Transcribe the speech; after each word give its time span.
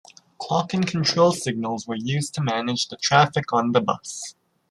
Clock 0.39 0.73
and 0.73 0.87
control 0.87 1.31
signals 1.31 1.85
were 1.87 1.93
used 1.95 2.33
to 2.33 2.41
manage 2.41 2.87
the 2.87 2.97
traffic 2.97 3.53
on 3.53 3.71
the 3.71 3.81
bus. 3.81 4.33